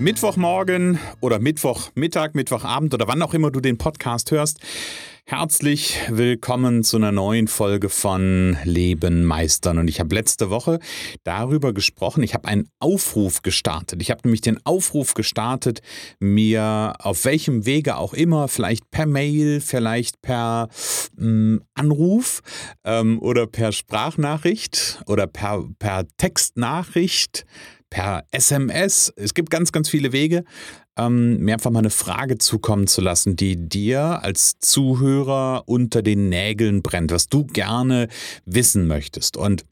Mittwochmorgen 0.00 1.00
oder 1.20 1.40
Mittwochmittag, 1.40 2.34
Mittwochabend 2.34 2.94
oder 2.94 3.08
wann 3.08 3.20
auch 3.20 3.34
immer 3.34 3.50
du 3.50 3.60
den 3.60 3.78
Podcast 3.78 4.30
hörst. 4.30 4.60
Herzlich 5.24 5.98
willkommen 6.08 6.84
zu 6.84 6.96
einer 6.98 7.10
neuen 7.10 7.48
Folge 7.48 7.88
von 7.88 8.56
Leben 8.62 9.24
meistern. 9.24 9.76
Und 9.78 9.88
ich 9.88 9.98
habe 9.98 10.14
letzte 10.14 10.50
Woche 10.50 10.78
darüber 11.24 11.74
gesprochen. 11.74 12.22
Ich 12.22 12.32
habe 12.32 12.46
einen 12.46 12.70
Aufruf 12.78 13.42
gestartet. 13.42 14.00
Ich 14.00 14.10
habe 14.12 14.20
nämlich 14.24 14.40
den 14.40 14.64
Aufruf 14.64 15.14
gestartet, 15.14 15.80
mir 16.20 16.94
auf 17.00 17.24
welchem 17.24 17.66
Wege 17.66 17.96
auch 17.96 18.14
immer, 18.14 18.46
vielleicht 18.46 18.90
per 18.92 19.04
Mail, 19.04 19.60
vielleicht 19.60 20.22
per 20.22 20.68
ähm, 21.18 21.60
Anruf 21.74 22.40
ähm, 22.84 23.20
oder 23.20 23.48
per 23.48 23.72
Sprachnachricht 23.72 25.02
oder 25.06 25.26
per, 25.26 25.64
per 25.78 26.06
Textnachricht 26.16 27.44
per 27.90 28.24
SMS. 28.30 29.12
Es 29.16 29.34
gibt 29.34 29.50
ganz, 29.50 29.72
ganz 29.72 29.88
viele 29.88 30.12
Wege, 30.12 30.44
ähm, 30.96 31.38
mir 31.38 31.54
einfach 31.54 31.70
mal 31.70 31.80
eine 31.80 31.90
Frage 31.90 32.38
zukommen 32.38 32.86
zu 32.86 33.00
lassen, 33.00 33.36
die 33.36 33.68
dir 33.68 34.22
als 34.22 34.58
Zuhörer 34.58 35.62
unter 35.66 36.02
den 36.02 36.28
Nägeln 36.28 36.82
brennt, 36.82 37.12
was 37.12 37.28
du 37.28 37.46
gerne 37.46 38.08
wissen 38.44 38.86
möchtest. 38.86 39.36
Und 39.36 39.64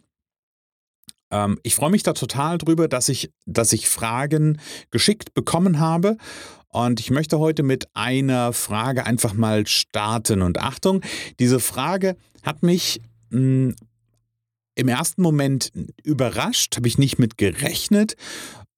ähm, 1.31 1.59
ich 1.63 1.75
freue 1.75 1.91
mich 1.91 2.03
da 2.03 2.13
total 2.13 2.59
drüber, 2.59 2.89
dass 2.89 3.09
ich, 3.09 3.31
dass 3.45 3.73
ich 3.73 3.89
Fragen 3.89 4.61
geschickt 4.91 5.35
bekommen 5.35 5.81
habe. 5.81 6.17
Und 6.69 7.01
ich 7.01 7.11
möchte 7.11 7.39
heute 7.39 7.63
mit 7.63 7.89
einer 7.95 8.53
Frage 8.53 9.07
einfach 9.07 9.35
mal 9.35 9.67
starten. 9.67 10.43
Und 10.43 10.61
Achtung, 10.61 11.03
diese 11.39 11.59
Frage 11.59 12.17
hat 12.43 12.63
mich 12.63 13.01
hm, 13.31 13.75
im 14.77 14.89
ersten 14.89 15.23
Moment 15.23 15.73
überrascht, 16.05 16.77
habe 16.77 16.87
ich 16.87 16.99
nicht 16.99 17.19
mit 17.19 17.39
gerechnet 17.39 18.15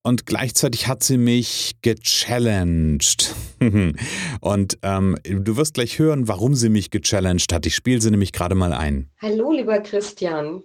und 0.01 0.25
gleichzeitig 0.25 0.87
hat 0.87 1.03
sie 1.03 1.17
mich 1.17 1.75
gechallenged. 1.81 3.35
und 4.41 4.77
ähm, 4.81 5.17
du 5.23 5.57
wirst 5.57 5.73
gleich 5.75 5.99
hören, 5.99 6.27
warum 6.27 6.55
sie 6.55 6.69
mich 6.69 6.89
gechallenged 6.89 7.53
hat. 7.53 7.65
Ich 7.65 7.75
spiele 7.75 8.01
sie 8.01 8.09
nämlich 8.09 8.31
gerade 8.31 8.55
mal 8.55 8.73
ein. 8.73 9.09
Hallo, 9.21 9.51
lieber 9.51 9.79
Christian. 9.79 10.63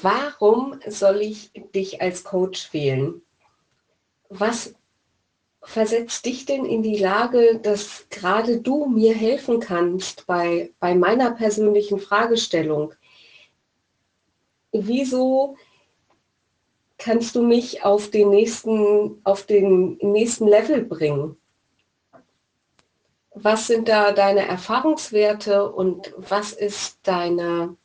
Warum 0.00 0.80
soll 0.88 1.20
ich 1.20 1.50
dich 1.74 2.00
als 2.00 2.24
Coach 2.24 2.72
wählen? 2.72 3.20
Was 4.28 4.74
versetzt 5.62 6.24
dich 6.26 6.46
denn 6.46 6.64
in 6.64 6.82
die 6.82 6.98
Lage, 6.98 7.58
dass 7.62 8.06
gerade 8.10 8.60
du 8.60 8.86
mir 8.86 9.14
helfen 9.14 9.60
kannst 9.60 10.26
bei, 10.26 10.72
bei 10.78 10.94
meiner 10.94 11.32
persönlichen 11.32 11.98
Fragestellung? 11.98 12.94
Wieso 14.74 15.56
kannst 16.98 17.34
du 17.34 17.42
mich 17.42 17.84
auf 17.84 18.10
den 18.10 18.30
nächsten, 18.30 19.20
auf 19.24 19.46
den 19.46 19.96
nächsten 20.02 20.46
Level 20.46 20.84
bringen? 20.84 21.36
Was 23.34 23.66
sind 23.66 23.88
da 23.88 24.12
deine 24.12 24.46
Erfahrungswerte 24.46 25.70
und 25.72 26.14
was 26.16 26.52
ist 26.52 26.98
deine 27.02 27.76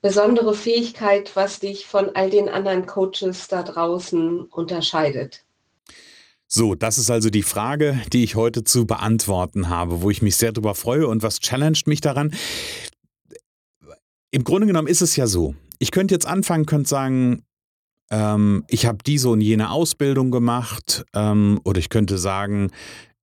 besondere 0.00 0.54
Fähigkeit, 0.54 1.34
was 1.34 1.60
dich 1.60 1.86
von 1.86 2.14
all 2.14 2.30
den 2.30 2.48
anderen 2.48 2.86
Coaches 2.86 3.48
da 3.48 3.62
draußen 3.62 4.42
unterscheidet? 4.44 5.44
So, 6.46 6.74
das 6.74 6.96
ist 6.96 7.10
also 7.10 7.28
die 7.28 7.42
Frage, 7.42 8.00
die 8.10 8.24
ich 8.24 8.34
heute 8.34 8.64
zu 8.64 8.86
beantworten 8.86 9.68
habe, 9.68 10.00
wo 10.00 10.08
ich 10.08 10.22
mich 10.22 10.36
sehr 10.36 10.52
darüber 10.52 10.74
freue 10.74 11.06
und 11.06 11.22
was 11.22 11.40
challenged 11.40 11.86
mich 11.86 12.00
daran. 12.00 12.32
Im 14.30 14.44
Grunde 14.44 14.66
genommen 14.66 14.88
ist 14.88 15.02
es 15.02 15.16
ja 15.16 15.26
so, 15.26 15.54
ich 15.78 15.90
könnte 15.90 16.14
jetzt 16.14 16.26
anfangen, 16.26 16.66
könnte 16.66 16.88
sagen, 16.88 17.42
ähm, 18.10 18.64
ich 18.68 18.86
habe 18.86 18.98
diese 19.04 19.28
und 19.28 19.40
jene 19.40 19.70
Ausbildung 19.70 20.30
gemacht 20.30 21.04
ähm, 21.14 21.60
oder 21.64 21.78
ich 21.78 21.88
könnte 21.88 22.18
sagen, 22.18 22.70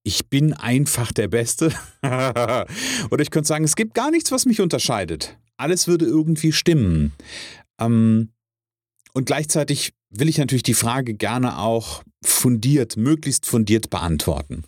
ich 0.04 0.30
bin 0.30 0.54
einfach 0.54 1.12
der 1.12 1.28
Beste. 1.28 1.74
oder 2.04 3.20
ich 3.20 3.32
könnte 3.32 3.48
sagen, 3.48 3.66
es 3.66 3.76
gibt 3.76 3.96
gar 3.96 4.12
nichts, 4.12 4.32
was 4.32 4.46
mich 4.46 4.62
unterscheidet. 4.62 5.38
Alles 5.58 5.88
würde 5.88 6.06
irgendwie 6.06 6.52
stimmen. 6.52 7.14
Ähm, 7.80 8.30
und 9.14 9.26
gleichzeitig 9.26 9.94
will 10.10 10.30
ich 10.30 10.38
natürlich 10.38 10.64
die 10.64 10.74
Frage 10.74 11.16
gerne 11.16 11.58
auch 11.58 12.04
fundiert, 12.24 12.98
möglichst 12.98 13.46
fundiert 13.46 13.90
beantworten. 13.90 14.64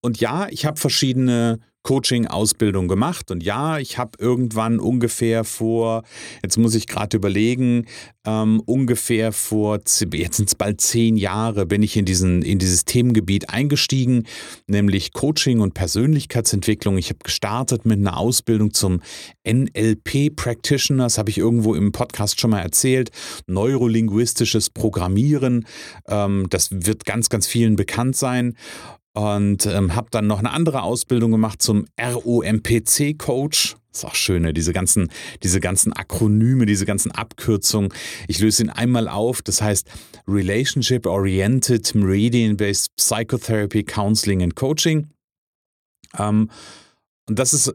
Und 0.00 0.20
ja, 0.20 0.48
ich 0.48 0.64
habe 0.64 0.78
verschiedene 0.78 1.58
Coaching-Ausbildung 1.82 2.88
gemacht. 2.88 3.30
Und 3.30 3.42
ja, 3.42 3.78
ich 3.78 3.98
habe 3.98 4.12
irgendwann 4.18 4.78
ungefähr 4.78 5.44
vor, 5.44 6.02
jetzt 6.42 6.58
muss 6.58 6.74
ich 6.74 6.86
gerade 6.86 7.16
überlegen, 7.16 7.86
ähm, 8.26 8.60
ungefähr 8.66 9.32
vor, 9.32 9.78
jetzt 10.12 10.36
sind 10.36 10.48
es 10.48 10.54
bald 10.54 10.80
zehn 10.80 11.16
Jahre, 11.16 11.64
bin 11.64 11.82
ich 11.82 11.96
in, 11.96 12.04
diesen, 12.04 12.42
in 12.42 12.58
dieses 12.58 12.84
Themengebiet 12.84 13.48
eingestiegen, 13.48 14.24
nämlich 14.66 15.12
Coaching 15.12 15.60
und 15.60 15.72
Persönlichkeitsentwicklung. 15.72 16.98
Ich 16.98 17.08
habe 17.08 17.20
gestartet 17.22 17.86
mit 17.86 17.98
einer 17.98 18.18
Ausbildung 18.18 18.74
zum 18.74 19.00
NLP-Practitioner, 19.46 21.04
das 21.04 21.16
habe 21.16 21.30
ich 21.30 21.38
irgendwo 21.38 21.74
im 21.74 21.92
Podcast 21.92 22.40
schon 22.40 22.50
mal 22.50 22.60
erzählt, 22.60 23.10
neurolinguistisches 23.46 24.68
Programmieren. 24.70 25.66
Ähm, 26.06 26.46
das 26.50 26.68
wird 26.70 27.06
ganz, 27.06 27.30
ganz 27.30 27.46
vielen 27.46 27.76
bekannt 27.76 28.16
sein 28.16 28.56
und 29.18 29.66
ähm, 29.66 29.96
habe 29.96 30.06
dann 30.12 30.28
noch 30.28 30.38
eine 30.38 30.52
andere 30.52 30.82
Ausbildung 30.82 31.32
gemacht 31.32 31.60
zum 31.60 31.86
ROMPC-Coach. 32.00 33.74
Ist 33.92 34.04
auch 34.04 34.14
schön, 34.14 34.42
ne? 34.42 34.54
diese 34.54 34.72
ganzen, 34.72 35.10
diese 35.42 35.58
ganzen 35.58 35.92
Akronyme, 35.92 36.66
diese 36.66 36.86
ganzen 36.86 37.10
Abkürzungen. 37.10 37.92
Ich 38.28 38.38
löse 38.38 38.62
ihn 38.62 38.70
einmal 38.70 39.08
auf. 39.08 39.42
Das 39.42 39.60
heißt 39.60 39.90
Relationship 40.28 41.04
Oriented 41.04 41.96
Meridian-Based 41.96 42.94
Psychotherapy, 42.94 43.82
Counseling 43.82 44.40
and 44.44 44.54
Coaching. 44.54 45.08
Ähm, 46.16 46.48
und 47.28 47.40
das 47.40 47.52
ist 47.52 47.74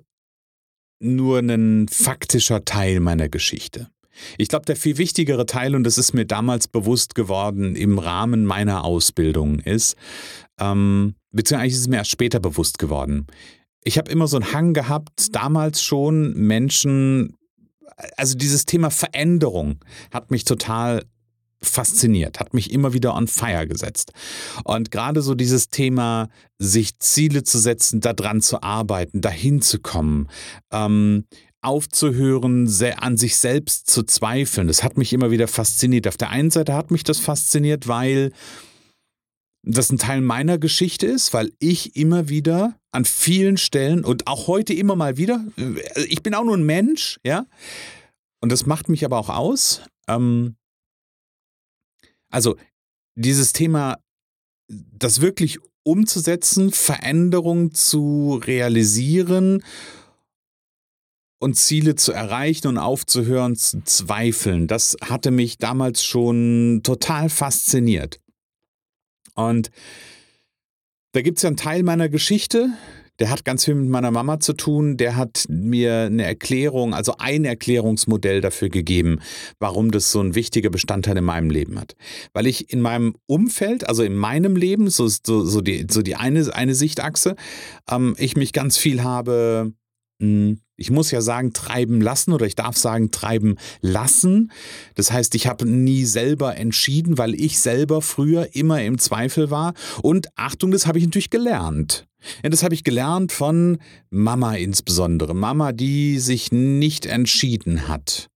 nur 1.01 1.39
ein 1.39 1.89
faktischer 1.89 2.63
Teil 2.63 3.01
meiner 3.01 3.27
Geschichte. 3.27 3.89
Ich 4.37 4.47
glaube, 4.47 4.63
der 4.63 4.77
viel 4.77 4.97
wichtigere 4.97 5.45
Teil, 5.45 5.75
und 5.75 5.83
das 5.83 5.97
ist 5.97 6.13
mir 6.13 6.25
damals 6.25 6.69
bewusst 6.69 7.15
geworden 7.15 7.75
im 7.75 7.99
Rahmen 7.99 8.45
meiner 8.45 8.85
Ausbildung, 8.85 9.59
ist, 9.59 9.97
ähm, 10.57 11.15
beziehungsweise 11.33 11.75
ist 11.75 11.81
es 11.81 11.87
mir 11.87 11.97
erst 11.97 12.11
später 12.11 12.39
bewusst 12.39 12.79
geworden. 12.79 13.27
Ich 13.83 13.97
habe 13.97 14.09
immer 14.09 14.27
so 14.27 14.37
einen 14.37 14.53
Hang 14.53 14.73
gehabt, 14.73 15.35
damals 15.35 15.83
schon 15.83 16.33
Menschen, 16.33 17.35
also 18.15 18.37
dieses 18.37 18.65
Thema 18.65 18.89
Veränderung 18.89 19.79
hat 20.11 20.31
mich 20.31 20.45
total 20.45 21.03
fasziniert, 21.61 22.39
hat 22.39 22.53
mich 22.53 22.71
immer 22.71 22.93
wieder 22.93 23.15
on 23.15 23.27
fire 23.27 23.67
gesetzt. 23.67 24.11
Und 24.63 24.91
gerade 24.91 25.21
so 25.21 25.33
dieses 25.33 25.69
Thema, 25.69 26.29
sich 26.59 26.99
Ziele 26.99 27.43
zu 27.43 27.59
setzen, 27.59 28.01
daran 28.01 28.41
zu 28.41 28.61
arbeiten, 28.61 29.21
dahin 29.21 29.61
zu 29.61 29.79
kommen, 29.79 30.27
ähm, 30.71 31.25
aufzuhören, 31.61 32.69
an 32.97 33.17
sich 33.17 33.37
selbst 33.37 33.89
zu 33.89 34.03
zweifeln, 34.03 34.67
das 34.67 34.83
hat 34.83 34.97
mich 34.97 35.13
immer 35.13 35.31
wieder 35.31 35.47
fasziniert. 35.47 36.07
Auf 36.07 36.17
der 36.17 36.29
einen 36.29 36.51
Seite 36.51 36.73
hat 36.73 36.91
mich 36.91 37.03
das 37.03 37.19
fasziniert, 37.19 37.87
weil 37.87 38.31
das 39.63 39.91
ein 39.91 39.97
Teil 39.97 40.21
meiner 40.21 40.57
Geschichte 40.57 41.07
ist, 41.07 41.33
weil 41.33 41.53
ich 41.59 41.95
immer 41.95 42.29
wieder 42.29 42.77
an 42.91 43.05
vielen 43.05 43.57
Stellen 43.57 44.03
und 44.03 44.27
auch 44.27 44.47
heute 44.47 44.73
immer 44.73 44.95
mal 44.95 45.17
wieder, 45.17 45.43
äh, 45.57 46.03
ich 46.05 46.21
bin 46.21 46.35
auch 46.35 46.43
nur 46.43 46.57
ein 46.57 46.65
Mensch, 46.65 47.19
ja, 47.25 47.45
und 48.41 48.51
das 48.51 48.65
macht 48.65 48.89
mich 48.89 49.05
aber 49.05 49.17
auch 49.17 49.29
aus. 49.29 49.81
Ähm, 50.07 50.55
also 52.29 52.57
dieses 53.15 53.53
Thema, 53.53 53.99
das 54.67 55.21
wirklich 55.21 55.59
umzusetzen, 55.83 56.71
Veränderungen 56.71 57.73
zu 57.73 58.41
realisieren 58.43 59.63
und 61.39 61.55
Ziele 61.55 61.95
zu 61.95 62.11
erreichen 62.11 62.67
und 62.67 62.77
aufzuhören 62.77 63.55
zu 63.55 63.83
zweifeln, 63.83 64.67
das 64.67 64.97
hatte 65.01 65.31
mich 65.31 65.57
damals 65.57 66.03
schon 66.03 66.81
total 66.83 67.29
fasziniert. 67.29 68.22
Und 69.35 69.71
da 71.13 71.21
gibt 71.21 71.37
es 71.37 71.43
ja 71.43 71.47
einen 71.47 71.57
Teil 71.57 71.83
meiner 71.83 72.09
Geschichte, 72.09 72.69
der 73.19 73.29
hat 73.29 73.45
ganz 73.45 73.65
viel 73.65 73.75
mit 73.75 73.89
meiner 73.89 74.11
Mama 74.11 74.39
zu 74.39 74.53
tun. 74.53 74.97
Der 74.97 75.15
hat 75.15 75.45
mir 75.47 76.01
eine 76.01 76.23
Erklärung, 76.23 76.93
also 76.93 77.15
ein 77.19 77.45
Erklärungsmodell 77.45 78.41
dafür 78.41 78.69
gegeben, 78.69 79.19
warum 79.59 79.91
das 79.91 80.11
so 80.11 80.19
ein 80.19 80.35
wichtiger 80.35 80.71
Bestandteil 80.71 81.17
in 81.17 81.23
meinem 81.23 81.49
Leben 81.51 81.79
hat. 81.79 81.95
Weil 82.33 82.47
ich 82.47 82.71
in 82.73 82.81
meinem 82.81 83.15
Umfeld, 83.27 83.87
also 83.87 84.03
in 84.03 84.15
meinem 84.15 84.55
Leben, 84.55 84.89
so, 84.89 85.07
so, 85.07 85.45
so, 85.45 85.61
die, 85.61 85.85
so 85.89 86.01
die 86.01 86.15
eine, 86.15 86.53
eine 86.55 86.73
Sichtachse, 86.73 87.35
ähm, 87.89 88.15
ich 88.17 88.35
mich 88.35 88.51
ganz 88.51 88.77
viel 88.77 89.03
habe 89.03 89.73
hm, 90.19 90.59
ich 90.75 90.89
muss 90.89 91.11
ja 91.11 91.21
sagen, 91.21 91.53
treiben 91.53 92.01
lassen 92.01 92.33
oder 92.33 92.45
ich 92.45 92.55
darf 92.55 92.77
sagen, 92.77 93.11
treiben 93.11 93.55
lassen. 93.81 94.51
Das 94.95 95.11
heißt, 95.11 95.35
ich 95.35 95.47
habe 95.47 95.65
nie 95.65 96.05
selber 96.05 96.55
entschieden, 96.57 97.17
weil 97.17 97.35
ich 97.35 97.59
selber 97.59 98.01
früher 98.01 98.55
immer 98.55 98.81
im 98.81 98.97
Zweifel 98.97 99.51
war. 99.51 99.73
Und 100.01 100.27
Achtung, 100.35 100.71
das 100.71 100.87
habe 100.87 100.97
ich 100.97 101.05
natürlich 101.05 101.29
gelernt. 101.29 102.07
Ja, 102.43 102.49
das 102.49 102.63
habe 102.63 102.73
ich 102.73 102.83
gelernt 102.83 103.31
von 103.31 103.77
Mama 104.09 104.55
insbesondere. 104.55 105.33
Mama, 105.33 105.73
die 105.73 106.19
sich 106.19 106.51
nicht 106.51 107.05
entschieden 107.05 107.87
hat 107.87 108.29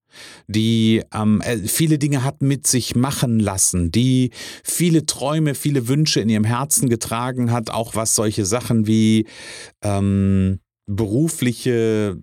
die 0.47 1.03
ähm, 1.13 1.41
äh, 1.41 1.57
viele 1.57 1.99
Dinge 1.99 2.23
hat 2.23 2.41
mit 2.41 2.65
sich 2.65 2.95
machen 2.95 3.39
lassen, 3.39 3.91
die 3.91 4.31
viele 4.63 5.05
Träume, 5.05 5.55
viele 5.55 5.87
Wünsche 5.87 6.19
in 6.19 6.29
ihrem 6.29 6.43
Herzen 6.43 6.89
getragen 6.89 7.51
hat, 7.51 7.69
auch 7.69 7.95
was 7.95 8.15
solche 8.15 8.45
Sachen 8.45 8.87
wie 8.87 9.27
ähm, 9.83 10.59
berufliche, 10.87 12.17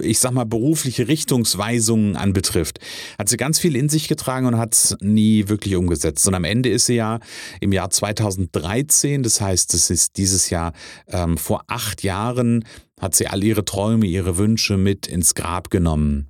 ich 0.00 0.20
sag 0.20 0.30
mal, 0.30 0.44
berufliche 0.44 1.08
Richtungsweisungen 1.08 2.16
anbetrifft, 2.16 2.78
hat 3.18 3.28
sie 3.28 3.36
ganz 3.36 3.58
viel 3.58 3.74
in 3.74 3.88
sich 3.88 4.06
getragen 4.06 4.46
und 4.46 4.58
hat 4.58 4.74
es 4.74 4.96
nie 5.00 5.48
wirklich 5.48 5.74
umgesetzt. 5.74 6.26
Und 6.28 6.34
am 6.34 6.44
Ende 6.44 6.68
ist 6.70 6.86
sie 6.86 6.94
ja 6.94 7.18
im 7.60 7.72
Jahr 7.72 7.90
2013, 7.90 9.24
das 9.24 9.40
heißt, 9.40 9.74
es 9.74 9.90
ist 9.90 10.16
dieses 10.16 10.50
Jahr 10.50 10.72
ähm, 11.08 11.36
vor 11.36 11.64
acht 11.66 12.04
Jahren, 12.04 12.64
hat 13.00 13.16
sie 13.16 13.26
all 13.26 13.42
ihre 13.42 13.64
Träume, 13.64 14.06
ihre 14.06 14.38
Wünsche 14.38 14.76
mit 14.76 15.08
ins 15.08 15.34
Grab 15.34 15.70
genommen. 15.70 16.28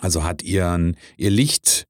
Also 0.00 0.24
hat 0.24 0.42
ihren, 0.42 0.96
ihr 1.16 1.30
Licht 1.30 1.87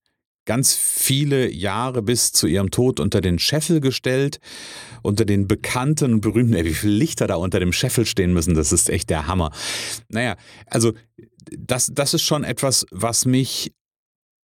ganz 0.48 0.74
viele 0.74 1.52
Jahre 1.52 2.00
bis 2.00 2.32
zu 2.32 2.46
ihrem 2.46 2.70
Tod 2.70 3.00
unter 3.00 3.20
den 3.20 3.38
Scheffel 3.38 3.82
gestellt, 3.82 4.40
unter 5.02 5.26
den 5.26 5.46
bekannten 5.46 6.14
und 6.14 6.20
berühmten, 6.22 6.54
ey, 6.54 6.64
wie 6.64 6.72
viele 6.72 6.94
Lichter 6.94 7.26
da 7.26 7.36
unter 7.36 7.60
dem 7.60 7.70
Scheffel 7.70 8.06
stehen 8.06 8.32
müssen, 8.32 8.54
das 8.54 8.72
ist 8.72 8.88
echt 8.88 9.10
der 9.10 9.26
Hammer. 9.26 9.52
Naja, 10.08 10.36
also 10.64 10.94
das, 11.50 11.90
das 11.92 12.14
ist 12.14 12.22
schon 12.22 12.44
etwas, 12.44 12.86
was 12.90 13.26
mich 13.26 13.74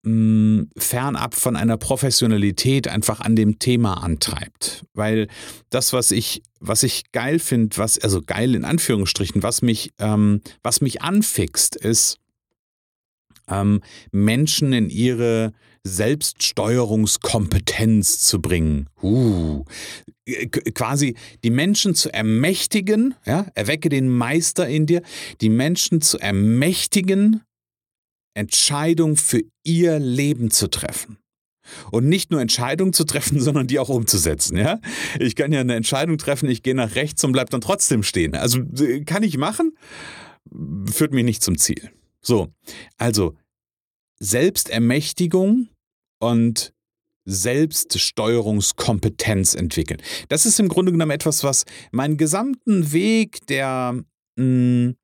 mh, 0.02 0.10
hm, 0.10 0.70
fernab 0.76 1.34
von 1.34 1.56
einer 1.56 1.78
Professionalität 1.78 2.86
einfach 2.86 3.20
an 3.20 3.34
dem 3.34 3.58
Thema 3.58 3.94
antreibt. 3.94 4.84
Weil 4.92 5.28
das, 5.70 5.94
was 5.94 6.10
ich, 6.10 6.42
was 6.60 6.82
ich 6.82 7.12
geil 7.12 7.38
finde, 7.38 7.78
was, 7.78 7.98
also 7.98 8.20
geil 8.20 8.54
in 8.54 8.66
Anführungsstrichen, 8.66 9.42
was 9.42 9.62
mich, 9.62 9.94
ähm, 9.98 10.42
was 10.62 10.82
mich 10.82 11.00
anfixt, 11.00 11.76
ist, 11.76 12.18
ähm, 13.48 13.80
Menschen 14.12 14.74
in 14.74 14.90
ihre 14.90 15.54
Selbststeuerungskompetenz 15.86 18.20
zu 18.20 18.40
bringen. 18.40 18.88
Uh, 19.02 19.64
quasi 20.74 21.14
die 21.44 21.50
Menschen 21.50 21.94
zu 21.94 22.10
ermächtigen, 22.12 23.14
ja, 23.26 23.46
erwecke 23.54 23.90
den 23.90 24.08
Meister 24.08 24.66
in 24.66 24.86
dir, 24.86 25.02
die 25.40 25.50
Menschen 25.50 26.00
zu 26.00 26.18
ermächtigen, 26.18 27.42
Entscheidungen 28.34 29.16
für 29.16 29.42
ihr 29.62 29.98
Leben 29.98 30.50
zu 30.50 30.68
treffen. 30.68 31.18
Und 31.90 32.08
nicht 32.08 32.30
nur 32.30 32.40
Entscheidungen 32.40 32.92
zu 32.92 33.04
treffen, 33.04 33.40
sondern 33.44 33.66
die 33.66 33.78
auch 33.78 33.88
umzusetzen. 33.88 34.56
Ja? 34.56 34.80
Ich 35.18 35.36
kann 35.36 35.52
ja 35.52 35.60
eine 35.60 35.74
Entscheidung 35.74 36.18
treffen, 36.18 36.48
ich 36.48 36.62
gehe 36.62 36.74
nach 36.74 36.94
rechts 36.94 37.24
und 37.24 37.32
bleibe 37.32 37.50
dann 37.50 37.60
trotzdem 37.60 38.02
stehen. 38.02 38.34
Also 38.34 38.60
kann 39.06 39.22
ich 39.22 39.36
machen, 39.36 39.76
führt 40.90 41.12
mich 41.12 41.24
nicht 41.24 41.42
zum 41.42 41.58
Ziel. 41.58 41.90
So, 42.20 42.48
also 42.96 43.34
Selbstermächtigung 44.18 45.68
und 46.24 46.72
Selbststeuerungskompetenz 47.26 49.54
entwickeln. 49.54 50.02
Das 50.28 50.44
ist 50.46 50.60
im 50.60 50.68
Grunde 50.68 50.92
genommen 50.92 51.10
etwas, 51.10 51.42
was 51.42 51.64
meinen 51.90 52.18
gesamten 52.18 52.92
Weg 52.92 53.44
der 53.46 54.04
mh, 54.36 54.36
hm, 54.36 54.94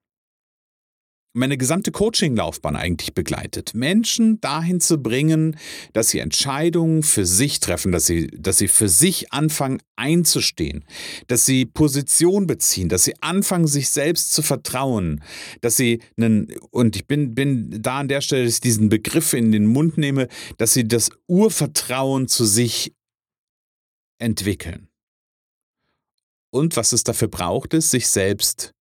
meine 1.33 1.57
gesamte 1.57 1.93
Coaching-Laufbahn 1.93 2.75
eigentlich 2.75 3.15
begleitet. 3.15 3.73
Menschen 3.75 4.41
dahin 4.41 4.81
zu 4.81 4.99
bringen, 4.99 5.57
dass 5.93 6.09
sie 6.09 6.19
Entscheidungen 6.19 7.03
für 7.03 7.25
sich 7.25 7.61
treffen, 7.61 7.93
dass 7.93 8.07
sie, 8.07 8.27
dass 8.29 8.59
sie 8.59 8.69
für 8.69 8.89
sich 8.89 9.33
anfangen 9.33 9.81
einzustehen, 9.97 10.85
dass 11.29 11.47
sie 11.47 11.67
Position 11.67 12.47
beziehen, 12.47 12.89
dass 12.89 13.05
sie 13.05 13.15
anfangen, 13.23 13.69
sich 13.69 13.91
selbst 13.91 14.33
zu 14.33 14.43
vertrauen, 14.43 15.23
dass 15.61 15.77
sie 15.77 16.01
einen, 16.17 16.53
und 16.71 16.97
ich 16.97 17.07
bin, 17.07 17.35
bin 17.35 17.81
da 17.81 18.01
an 18.01 18.09
der 18.09 18.23
Stelle, 18.23 18.45
dass 18.45 18.55
ich 18.55 18.61
diesen 18.61 18.89
Begriff 18.89 19.33
in 19.33 19.53
den 19.53 19.67
Mund 19.67 19.99
nehme, 19.99 20.27
dass 20.59 20.73
sie 20.73 20.87
das 20.87 21.11
Urvertrauen 21.29 22.27
zu 22.27 22.45
sich 22.45 22.93
entwickeln. 24.19 24.89
Und 26.53 26.77
was 26.77 26.93
es 26.93 27.05
dafür 27.05 27.29
braucht, 27.29 27.75
ist, 27.75 27.93
sich 27.93 28.09
selbst 28.09 28.73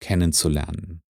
kennenzulernen 0.00 1.02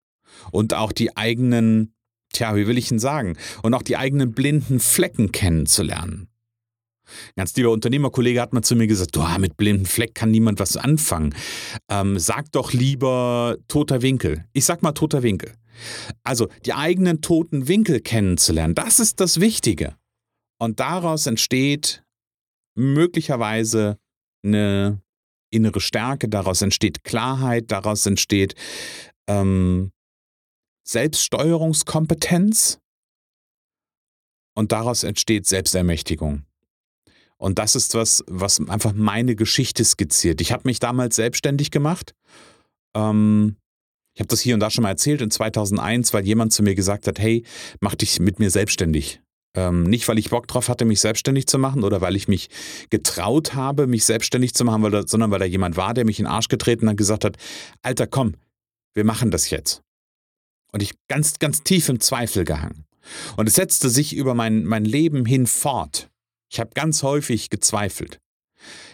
und 0.53 0.75
auch 0.75 0.93
die 0.93 1.17
eigenen, 1.17 1.95
tja, 2.33 2.55
wie 2.57 2.67
will 2.67 2.79
ich 2.79 2.91
ihn 2.91 2.99
sagen, 2.99 3.37
und 3.63 3.75
auch 3.75 3.83
die 3.83 3.97
eigenen 3.97 4.33
blinden 4.33 4.81
Flecken 4.81 5.33
kennenzulernen. 5.33 6.29
Ganz 7.37 7.57
lieber 7.57 7.71
Unternehmerkollege 7.71 8.41
hat 8.41 8.53
mal 8.53 8.63
zu 8.63 8.77
mir 8.77 8.87
gesagt, 8.87 9.17
du, 9.17 9.25
mit 9.39 9.57
blinden 9.57 9.87
Fleck 9.87 10.15
kann 10.15 10.31
niemand 10.31 10.61
was 10.61 10.77
anfangen. 10.77 11.35
Ähm, 11.89 12.19
sag 12.19 12.53
doch 12.53 12.73
lieber 12.73 13.57
toter 13.69 14.03
Winkel. 14.03 14.45
Ich 14.53 14.65
sag 14.65 14.83
mal 14.83 14.93
toter 14.93 15.23
Winkel. 15.23 15.55
Also 16.23 16.49
die 16.67 16.75
eigenen 16.75 17.21
toten 17.21 17.69
Winkel 17.69 18.01
kennenzulernen, 18.01 18.75
das 18.75 19.01
ist 19.01 19.21
das 19.21 19.41
Wichtige. 19.41 19.97
Und 20.59 20.79
daraus 20.79 21.27
entsteht 21.27 22.05
möglicherweise 22.75 23.99
eine 24.45 25.01
innere 25.51 25.81
Stärke, 25.81 26.29
daraus 26.29 26.63
entsteht 26.63 27.03
Klarheit, 27.03 27.71
daraus 27.71 28.07
entsteht 28.07 28.55
ähm, 29.27 29.91
Selbststeuerungskompetenz 30.85 32.79
und 34.55 34.73
daraus 34.73 35.05
entsteht 35.05 35.47
Selbstermächtigung. 35.47 36.45
Und 37.37 37.59
das 37.59 37.75
ist 37.75 37.95
was, 37.95 38.23
was 38.27 38.61
einfach 38.69 38.93
meine 38.93 39.35
Geschichte 39.35 39.85
skizziert. 39.85 40.43
Ich 40.43 40.53
habe 40.53 40.63
mich 40.67 40.79
damals 40.79 41.17
selbstständig 41.17 41.71
gemacht. 41.71 42.15
Ähm, 42.95 43.57
ich 44.15 44.21
habe 44.21 44.29
das 44.29 44.41
hier 44.41 44.55
und 44.55 44.61
da 44.61 44.71
schon 44.71 44.83
mal 44.83 44.91
erzählt 44.91 45.23
in 45.23 45.31
2001, 45.31 46.13
weil 46.13 46.27
jemand 46.27 46.53
zu 46.53 46.63
mir 46.63 46.75
gesagt 46.75 47.07
hat, 47.07 47.19
hey, 47.19 47.45
mach 47.81 47.95
dich 47.95 48.21
mit 48.21 48.39
mir 48.39 48.51
selbstständig. 48.51 49.23
Ähm, 49.57 49.85
nicht, 49.85 50.07
weil 50.07 50.19
ich 50.19 50.31
Bock 50.31 50.47
drauf 50.47 50.69
hatte, 50.69 50.85
mich 50.85 51.01
selbstständig 51.01 51.47
zu 51.47 51.59
machen 51.59 51.83
oder 51.83 52.01
weil 52.01 52.15
ich 52.15 52.29
mich 52.29 52.51
getraut 52.91 53.55
habe, 53.55 53.87
mich 53.87 54.05
selbstständig 54.05 54.55
zu 54.55 54.65
machen, 54.65 54.83
da, 54.91 55.07
sondern 55.07 55.31
weil 55.31 55.41
da 55.41 55.47
jemand 55.47 55.77
war, 55.77 55.95
der 55.95 56.05
mich 56.05 56.19
in 56.19 56.27
den 56.27 56.33
Arsch 56.33 56.49
getreten 56.49 56.87
hat 56.87 56.93
und 56.93 56.97
gesagt 56.97 57.25
hat, 57.25 57.37
Alter, 57.83 58.07
komm, 58.07 58.35
wir 58.95 59.05
machen 59.05 59.31
das 59.31 59.51
jetzt. 59.51 59.83
Und 60.73 60.83
ich 60.83 60.93
ganz, 61.09 61.39
ganz 61.39 61.63
tief 61.63 61.89
im 61.89 62.01
Zweifel 62.01 62.45
gehangen. 62.45 62.85
Und 63.37 63.49
es 63.49 63.55
setzte 63.55 63.91
sich 63.91 64.15
über 64.15 64.35
mein, 64.35 64.65
mein 64.65 64.85
Leben 64.85 65.25
hin 65.25 65.47
fort. 65.47 66.09
Ich 66.51 66.61
habe 66.61 66.71
ganz 66.75 67.03
häufig 67.03 67.51
gezweifelt. 67.51 68.21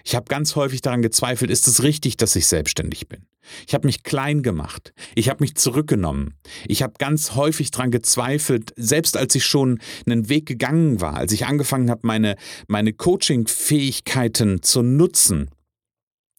Ich 0.05 0.15
habe 0.15 0.27
ganz 0.27 0.55
häufig 0.55 0.81
daran 0.81 1.03
gezweifelt, 1.03 1.51
ist 1.51 1.67
es 1.67 1.83
richtig, 1.83 2.17
dass 2.17 2.37
ich 2.37 2.47
selbstständig 2.47 3.09
bin? 3.09 3.27
Ich 3.67 3.75
habe 3.75 3.87
mich 3.87 4.03
klein 4.03 4.43
gemacht. 4.43 4.93
Ich 5.15 5.29
habe 5.29 5.43
mich 5.43 5.55
zurückgenommen. 5.57 6.35
Ich 6.67 6.83
habe 6.83 6.95
ganz 6.99 7.35
häufig 7.35 7.71
daran 7.71 7.91
gezweifelt, 7.91 8.73
selbst 8.77 9.17
als 9.17 9.35
ich 9.35 9.45
schon 9.45 9.81
einen 10.07 10.29
Weg 10.29 10.47
gegangen 10.47 11.01
war, 11.01 11.15
als 11.15 11.33
ich 11.33 11.47
angefangen 11.47 11.91
habe, 11.91 12.01
meine, 12.05 12.37
meine 12.69 12.93
Coaching-Fähigkeiten 12.93 14.63
zu 14.63 14.83
nutzen, 14.83 15.51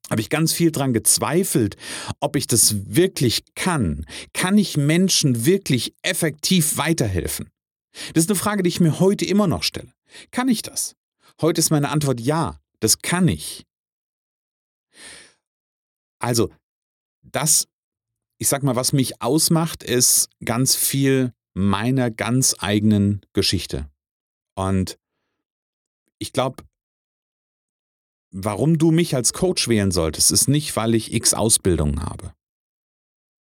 habe 0.10 0.22
ich 0.22 0.30
ganz 0.30 0.54
viel 0.54 0.72
daran 0.72 0.94
gezweifelt, 0.94 1.76
ob 2.20 2.36
ich 2.36 2.48
das 2.48 2.96
wirklich 2.96 3.44
kann. 3.56 4.06
Kann 4.34 4.58
ich 4.58 4.78
Menschen 4.78 5.46
wirklich 5.46 5.94
effektiv 6.02 6.78
weiterhelfen? 6.78 7.50
Das 8.14 8.24
ist 8.24 8.30
eine 8.30 8.40
Frage, 8.40 8.64
die 8.64 8.70
ich 8.70 8.80
mir 8.80 9.00
heute 9.00 9.26
immer 9.26 9.48
noch 9.48 9.64
stelle. 9.64 9.92
Kann 10.32 10.48
ich 10.50 10.62
das? 10.62 10.96
Heute 11.42 11.60
ist 11.60 11.72
meine 11.72 11.90
Antwort 11.90 12.22
ja, 12.22 12.60
das 12.80 13.02
kann 13.02 13.28
ich. 13.28 13.66
Also, 16.20 16.52
das, 17.22 17.68
ich 18.38 18.48
sag 18.48 18.64
mal, 18.64 18.76
was 18.76 18.94
mich 18.94 19.22
ausmacht, 19.22 19.84
ist 19.84 20.30
ganz 20.44 20.76
viel 20.76 21.34
meiner 21.54 22.12
ganz 22.12 22.56
eigenen 22.60 23.22
Geschichte. 23.34 23.90
Und 24.56 24.98
ich 26.20 26.34
glaube, 26.34 26.64
warum 28.32 28.78
du 28.78 28.92
mich 28.92 29.16
als 29.16 29.34
Coach 29.34 29.68
wählen 29.68 29.92
solltest, 29.92 30.32
ist 30.32 30.48
nicht, 30.48 30.76
weil 30.76 30.96
ich 30.96 31.14
x 31.14 31.34
Ausbildungen 31.34 32.04
habe. 32.04 32.34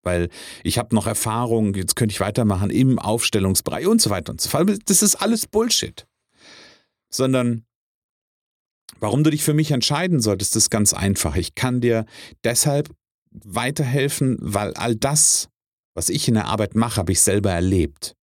Weil 0.02 0.28
ich 0.62 0.78
habe 0.78 0.95
noch 0.95 1.07
Erfahrung, 1.07 1.75
jetzt 1.75 1.97
könnte 1.97 2.12
ich 2.12 2.21
weitermachen 2.21 2.71
im 2.71 2.99
Aufstellungsbereich 2.99 3.87
und 3.87 4.00
so 4.00 4.11
weiter 4.11 4.33
und 4.33 4.40
so 4.40 4.49
fort. 4.49 4.71
Das 4.87 5.02
ist 5.02 5.16
alles 5.16 5.47
Bullshit. 5.47 6.07
Sondern 7.11 7.64
warum 9.00 9.25
du 9.25 9.31
dich 9.31 9.43
für 9.43 9.55
mich 9.55 9.73
entscheiden 9.73 10.21
solltest, 10.21 10.55
ist 10.55 10.71
ganz 10.71 10.95
einfach. 10.95 11.37
Ich 11.37 11.55
kann 11.55 11.81
dir 11.81 12.07
deshalb 12.45 12.95
weiterhelfen, 13.33 14.38
weil 14.40 14.75
all 14.75 14.95
das, 14.95 15.49
was 15.95 16.09
ich 16.09 16.28
in 16.28 16.35
der 16.35 16.47
Arbeit 16.47 16.75
mache, 16.75 16.99
habe 16.99 17.12
ich 17.12 17.21
selber 17.21 17.50
erlebt. 17.50 18.14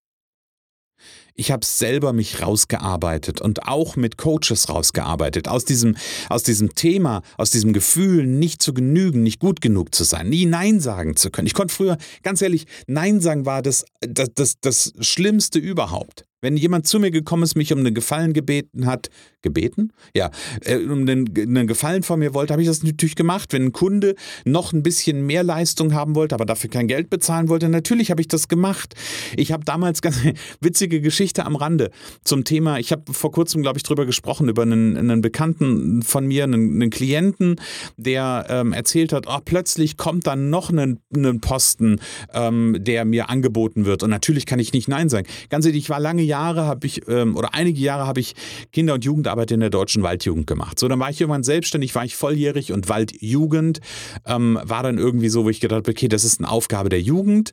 Ich 1.36 1.52
habe 1.52 1.66
selber 1.66 2.13
mich 2.13 2.42
rausgearbeitet 2.42 3.42
und 3.42 3.68
auch 3.68 3.96
mit 3.96 4.18
Coaches 4.18 4.70
rausgearbeitet. 4.70 5.48
Aus 5.48 5.66
diesem, 5.66 5.96
aus 6.30 6.44
diesem 6.44 6.75
Thema, 6.75 7.24
aus 7.38 7.50
diesem 7.50 7.74
Gefühl, 7.74 8.28
nicht 8.28 8.62
zu 8.62 8.74
genügen, 8.74 9.24
nicht 9.24 9.40
gut 9.40 9.60
genug 9.60 9.96
zu 9.96 10.04
sein, 10.04 10.30
nie 10.30 10.46
Nein 10.46 10.80
sagen 10.80 11.16
zu 11.16 11.32
können. 11.32 11.48
Ich 11.48 11.56
konnte 11.56 11.74
früher, 11.74 11.98
ganz 12.22 12.42
ehrlich, 12.42 12.68
Nein 12.86 13.20
sagen 13.20 13.48
war 13.48 13.63
das, 13.63 13.86
das, 14.02 14.30
das, 14.36 14.60
das 14.62 14.94
Schlimmste 15.00 15.58
überhaupt. 15.58 16.25
Wenn 16.44 16.58
jemand 16.58 16.86
zu 16.86 17.00
mir 17.00 17.10
gekommen 17.10 17.44
ist, 17.44 17.56
mich 17.56 17.72
um 17.72 17.80
einen 17.80 17.94
Gefallen 17.94 18.34
gebeten 18.34 18.86
hat, 18.86 19.10
gebeten? 19.42 19.94
Ja, 20.14 20.30
äh, 20.66 20.76
um 20.76 21.08
einen, 21.08 21.34
einen 21.38 21.68
Gefallen 21.68 22.04
von 22.04 22.20
mir 22.20 22.34
wollte, 22.34 22.52
habe 22.52 22.62
ich 22.62 22.68
das 22.68 22.84
natürlich 22.84 23.16
gemacht. 23.16 23.54
Wenn 23.54 23.68
ein 23.68 23.72
Kunde 23.72 24.16
noch 24.44 24.74
ein 24.74 24.84
bisschen 24.84 25.26
mehr 25.26 25.44
Leistung 25.44 25.94
haben 25.94 26.16
wollte, 26.16 26.36
aber 26.36 26.46
dafür 26.46 26.70
kein 26.70 26.88
Geld 26.88 27.10
bezahlen 27.10 27.48
wollte, 27.48 27.70
natürlich 27.70 28.12
habe 28.12 28.20
ich 28.20 28.28
das 28.28 28.50
gemacht. 28.50 28.94
Ich 29.38 29.54
habe 29.54 29.64
damals 29.64 30.02
ganz 30.02 30.18
witzige 30.60 31.00
Geschichte 31.00 31.46
am 31.46 31.56
Rande 31.56 31.92
zum 32.26 32.44
Thema, 32.44 32.78
ich 32.78 32.92
habe 32.92 33.14
vor 33.14 33.32
kurzem, 33.32 33.62
glaube 33.62 33.78
ich, 33.78 33.84
drüber 33.84 34.06
gesprochen, 34.06 34.50
über 34.50 34.64
einen, 34.64 34.98
einen 34.98 35.22
Bekannten 35.22 36.02
von 36.02 36.28
mir, 36.28 36.44
einen, 36.44 36.82
einen 36.82 36.90
Klienten, 36.90 37.56
der 37.96 38.48
ähm, 38.50 38.74
erzählt 38.74 39.14
hat, 39.14 39.28
oh, 39.28 39.40
plötzlich 39.46 39.96
kommt 39.96 40.28
dann 40.28 40.50
noch 40.50 40.72
ein, 40.72 41.00
ein 41.16 41.40
Posten, 41.40 42.02
ähm, 42.34 42.76
der 42.80 43.06
mir 43.06 43.30
angeboten 43.30 43.86
wird. 43.86 44.04
Und 44.04 44.10
natürlich 44.10 44.46
kann 44.46 44.60
ich 44.60 44.74
nicht 44.74 44.90
Nein 44.90 45.08
sagen. 45.08 45.26
Ganz 45.50 45.66
ehrlich, 45.66 45.84
ich 45.84 45.90
war 45.90 46.02
lange 46.02 46.24
Jahre 46.24 46.33
Jahre 46.34 46.66
habe 46.66 46.88
ich, 46.88 47.08
ähm, 47.08 47.36
oder 47.36 47.54
einige 47.54 47.80
Jahre 47.80 48.08
habe 48.08 48.20
ich 48.20 48.34
Kinder- 48.72 48.96
und 48.96 49.06
Jugendarbeit 49.06 49.52
in 49.52 49.60
der 49.60 49.70
Deutschen 49.70 50.02
Waldjugend 50.02 50.48
gemacht. 50.48 50.80
So, 50.80 50.88
dann 50.88 51.00
war 51.00 51.12
ich 51.12 51.22
irgendwann 51.22 51.44
selbstständig, 51.44 51.94
war 51.94 52.06
ich 52.06 52.16
volljährig 52.16 52.72
und 52.72 52.90
Waldjugend 52.90 53.80
ähm, 54.25 54.60
war 54.63 54.82
dann 54.82 54.98
irgendwie 54.98 55.30
so, 55.30 55.46
wo 55.46 55.50
ich 55.50 55.60
gedacht 55.60 55.84
habe, 55.84 55.92
okay, 55.92 56.08
das 56.08 56.24
ist 56.24 56.40
eine 56.40 56.50
Aufgabe 56.50 56.90
der 56.90 57.02
Jugend. 57.02 57.52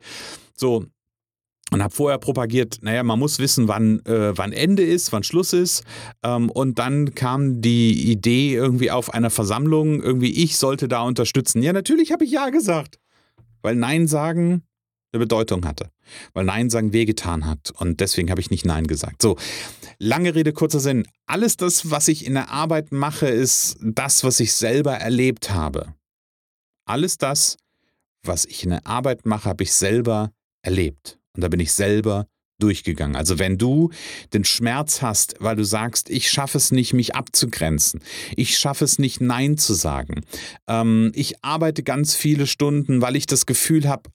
So, 0.57 0.87
und 1.73 1.83
habe 1.83 1.95
vorher 1.95 2.19
propagiert, 2.19 2.79
naja, 2.81 3.03
man 3.03 3.19
muss 3.19 3.39
wissen, 3.39 3.69
wann, 3.69 4.01
äh, 4.07 4.37
wann 4.37 4.53
Ende 4.53 4.83
ist, 4.83 5.13
wann 5.13 5.23
Schluss 5.23 5.53
ist. 5.53 5.85
Ähm, 6.25 6.51
und 6.51 6.79
dann 6.79 7.15
kam 7.15 7.61
die 7.61 8.11
Idee 8.11 8.55
irgendwie 8.55 8.91
auf 8.91 9.13
einer 9.13 9.31
Versammlung, 9.31 10.03
irgendwie 10.03 10.43
ich 10.43 10.57
sollte 10.57 10.89
da 10.89 11.03
unterstützen. 11.03 11.63
Ja, 11.63 11.73
natürlich 11.73 12.13
habe 12.13 12.25
ich 12.25 12.33
ja 12.33 12.49
gesagt. 12.49 12.99
Weil 13.63 13.77
Nein 13.77 14.09
sagen 14.09 14.63
eine 15.13 15.21
Bedeutung 15.21 15.67
hatte. 15.67 15.91
Weil 16.33 16.45
Nein 16.45 16.71
sagen 16.71 16.93
wehgetan 16.93 17.47
hat. 17.47 17.71
Und 17.73 18.01
deswegen 18.01 18.31
habe 18.31 18.41
ich 18.41 18.51
nicht 18.51 18.65
Nein 18.65 18.87
gesagt. 18.87 19.23
So, 19.23 19.37
lange 19.99 20.35
Rede, 20.35 20.53
kurzer 20.53 20.81
Sinn. 20.81 21.07
Alles 21.27 21.57
das, 21.57 21.91
was 21.91 22.09
ich 22.09 22.27
in 22.27 22.35
der 22.35 22.51
Arbeit 22.51 22.93
mache, 22.93 23.27
ist 23.27 23.77
das, 23.81 24.25
was 24.25 24.41
ich 24.41 24.53
selber 24.53 24.95
erlebt 24.95 25.51
habe. 25.51 25.95
Alles 26.87 27.19
das, 27.19 27.57
was 28.25 28.45
ich 28.45 28.65
in 28.65 28.71
der 28.71 28.87
Arbeit 28.87 29.27
mache, 29.27 29.49
habe 29.49 29.65
ich 29.65 29.73
selber 29.73 30.33
erlebt. 30.63 31.19
Und 31.35 31.43
da 31.43 31.49
bin 31.49 31.61
ich 31.61 31.73
selber 31.73 32.27
durchgegangen. 32.59 33.17
Also 33.17 33.39
wenn 33.39 33.59
du 33.59 33.91
den 34.33 34.45
Schmerz 34.45 35.03
hast, 35.03 35.35
weil 35.41 35.57
du 35.57 35.65
sagst, 35.65 36.11
ich 36.11 36.31
schaffe 36.31 36.59
es 36.59 36.71
nicht, 36.73 36.93
mich 36.93 37.15
abzugrenzen, 37.15 38.01
ich 38.37 38.59
schaffe 38.59 38.85
es 38.85 38.99
nicht, 38.99 39.21
Nein 39.21 39.57
zu 39.57 39.73
sagen, 39.73 40.23
ähm, 40.69 41.11
ich 41.15 41.43
arbeite 41.43 41.83
ganz 41.83 42.15
viele 42.15 42.47
Stunden, 42.47 43.01
weil 43.01 43.17
ich 43.17 43.27
das 43.27 43.47
Gefühl 43.47 43.89
habe, 43.89 44.11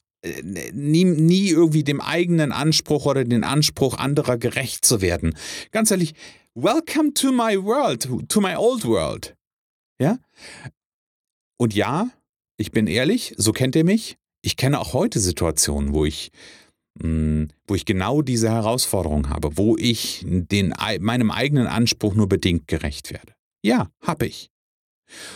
nie, 0.73 1.05
nie 1.05 1.49
irgendwie 1.49 1.83
dem 1.83 2.01
eigenen 2.01 2.51
Anspruch 2.51 3.05
oder 3.05 3.23
den 3.23 3.43
Anspruch 3.43 3.97
anderer 3.97 4.37
gerecht 4.37 4.85
zu 4.85 5.01
werden. 5.01 5.35
Ganz 5.71 5.91
ehrlich, 5.91 6.13
welcome 6.55 7.13
to 7.13 7.31
my 7.31 7.61
world, 7.61 8.07
to 8.29 8.41
my 8.41 8.55
old 8.55 8.85
world. 8.85 9.35
Ja? 9.99 10.19
Und 11.57 11.73
ja, 11.73 12.09
ich 12.57 12.71
bin 12.71 12.87
ehrlich, 12.87 13.33
so 13.37 13.51
kennt 13.51 13.75
ihr 13.75 13.83
mich. 13.83 14.17
Ich 14.41 14.57
kenne 14.57 14.79
auch 14.79 14.93
heute 14.93 15.19
Situationen, 15.19 15.93
wo 15.93 16.05
ich, 16.05 16.31
mh, 17.01 17.07
hm, 17.07 17.47
wo 17.67 17.75
ich 17.75 17.85
genau 17.85 18.21
diese 18.21 18.49
Herausforderung 18.49 19.29
habe, 19.29 19.57
wo 19.57 19.75
ich 19.77 20.23
den, 20.25 20.73
meinem 20.99 21.31
eigenen 21.31 21.67
Anspruch 21.67 22.15
nur 22.15 22.27
bedingt 22.27 22.67
gerecht 22.67 23.11
werde. 23.11 23.33
Ja, 23.63 23.89
habe 24.01 24.27
ich. 24.27 24.49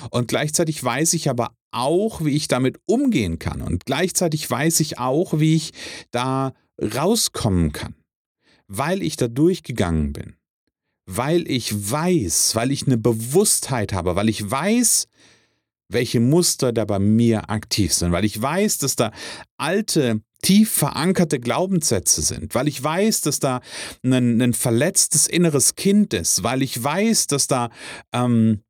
Und 0.09 0.27
gleichzeitig 0.27 0.83
weiß 0.83 1.13
ich 1.13 1.29
aber 1.29 1.51
auch, 1.71 2.23
wie 2.23 2.35
ich 2.35 2.47
damit 2.47 2.79
umgehen 2.85 3.39
kann. 3.39 3.61
Und 3.61 3.85
gleichzeitig 3.85 4.49
weiß 4.49 4.79
ich 4.79 4.99
auch, 4.99 5.39
wie 5.39 5.55
ich 5.55 5.71
da 6.11 6.53
rauskommen 6.81 7.71
kann, 7.71 7.95
weil 8.67 9.03
ich 9.03 9.15
da 9.15 9.27
durchgegangen 9.27 10.13
bin. 10.13 10.35
Weil 11.05 11.49
ich 11.49 11.91
weiß, 11.91 12.55
weil 12.55 12.71
ich 12.71 12.85
eine 12.85 12.97
Bewusstheit 12.97 13.93
habe, 13.93 14.15
weil 14.15 14.29
ich 14.29 14.49
weiß, 14.49 15.07
welche 15.89 16.19
Muster 16.19 16.71
da 16.71 16.85
bei 16.85 16.99
mir 16.99 17.49
aktiv 17.49 17.93
sind, 17.93 18.11
weil 18.11 18.25
ich 18.25 18.39
weiß, 18.39 18.77
dass 18.77 18.95
da 18.95 19.11
alte, 19.57 20.21
tief 20.41 20.71
verankerte 20.71 21.39
Glaubenssätze 21.39 22.21
sind, 22.21 22.55
weil 22.55 22.67
ich 22.67 22.81
weiß, 22.81 23.21
dass 23.21 23.39
da 23.39 23.59
ein, 24.03 24.41
ein 24.41 24.53
verletztes 24.53 25.27
inneres 25.27 25.75
Kind 25.75 26.13
ist, 26.13 26.43
weil 26.43 26.61
ich 26.61 26.81
weiß, 26.81 27.27
dass 27.27 27.47
da 27.47 27.69
ähm, 28.13 28.61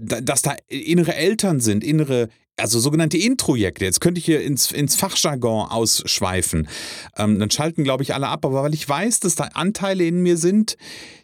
dass 0.00 0.42
da 0.42 0.56
innere 0.68 1.14
Eltern 1.14 1.60
sind, 1.60 1.84
innere 1.84 2.28
also 2.56 2.78
sogenannte 2.78 3.16
Introjekte. 3.16 3.84
Jetzt 3.84 4.00
könnte 4.00 4.18
ich 4.18 4.24
hier 4.24 4.42
ins, 4.42 4.72
ins 4.72 4.94
Fachjargon 4.94 5.68
ausschweifen. 5.68 6.68
Ähm, 7.16 7.38
dann 7.38 7.50
schalten, 7.50 7.82
glaube 7.82 8.02
ich, 8.02 8.14
alle 8.14 8.28
ab. 8.28 8.44
Aber 8.44 8.62
weil 8.62 8.74
ich 8.74 8.88
weiß, 8.88 9.20
dass 9.20 9.34
da 9.34 9.44
Anteile 9.54 10.04
in 10.04 10.22
mir 10.22 10.36
sind, 10.36 10.76